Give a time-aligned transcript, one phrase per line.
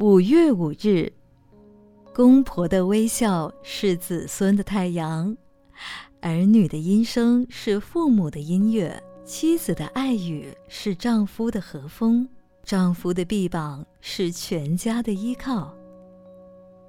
[0.00, 1.12] 五月五日，
[2.14, 5.36] 公婆的微笑是子孙的太阳，
[6.22, 12.26] 儿女的音声是父母的音乐，妻子的爱语是丈夫的和风，
[12.64, 15.76] 丈夫的臂膀是全家的依靠。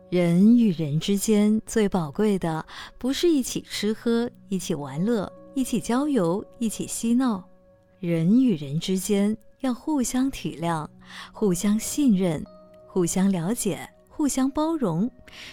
[0.09, 2.65] 人与人之间最宝贵的，
[2.97, 7.43] 不是一起吃喝、一起玩乐、一起郊游、一起嬉闹。
[7.99, 10.87] 人与人之间要互相体谅、
[11.33, 12.41] 互相信任、
[12.93, 15.09] 互相了解、互相包容，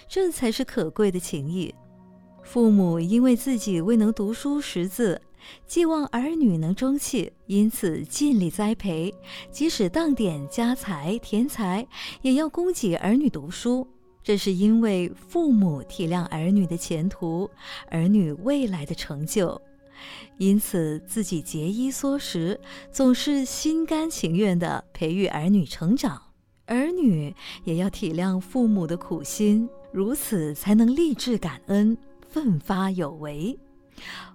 [0.09, 1.73] 这才是可贵的情谊。
[2.43, 5.23] 父母因为自己未能读书识字，
[5.65, 9.15] 寄望儿女能争气，因此尽力栽培，
[9.53, 11.87] 即使当点家财田财，
[12.23, 13.87] 也要供给儿女读书。
[14.21, 17.49] 这是因为父母体谅儿女的前途，
[17.89, 19.63] 儿女未来的成就，
[20.39, 22.59] 因此自己节衣缩食，
[22.91, 26.21] 总是心甘情愿地培育儿女成长。
[26.69, 31.97] 儿女也要体谅父母的苦心，如此才能立志感恩，
[32.29, 33.59] 奋发有为。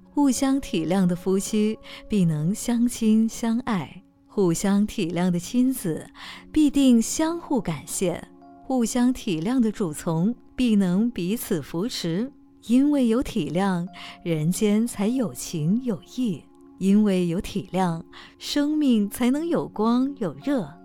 [0.03, 1.77] 互相体谅的夫妻
[2.09, 6.07] 必能相亲相爱，互相体谅的亲子
[6.51, 8.21] 必定相互感谢。
[8.65, 12.31] 互相体谅的主从必能彼此扶持，
[12.67, 13.87] 因为有体谅，
[14.23, 16.43] 人间才有情有义；
[16.77, 18.01] 因为有体谅，
[18.37, 20.82] 生命才能有光有热。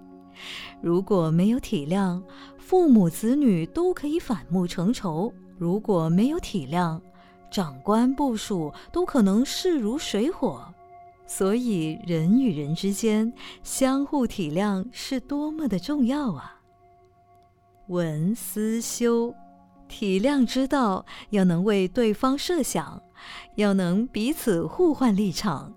[0.80, 2.22] 如果没有体谅，
[2.58, 7.00] 父母子女都可以反目成仇；如果没有体谅，
[7.50, 10.62] 长官部属都可能势如水火。
[11.26, 13.30] 所以，人与人之间
[13.62, 16.60] 相互体谅是多么的重要啊！
[17.88, 19.34] 文思修，
[19.88, 23.02] 体谅之道要能为对方设想，
[23.56, 25.74] 要能彼此互换立场。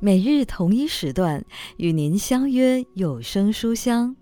[0.00, 1.44] 每日同一时段
[1.76, 4.14] 与您相约有声书香。